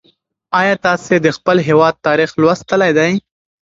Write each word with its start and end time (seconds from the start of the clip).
ایا 0.59 0.75
تاسې 0.85 1.15
د 1.21 1.27
خپل 1.37 1.57
هېواد 1.67 1.95
تاریخ 2.07 2.29
لوستلی 2.41 2.91
دی؟ 2.97 3.13